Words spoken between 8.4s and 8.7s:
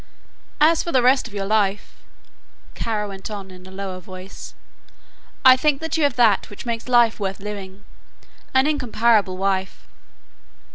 an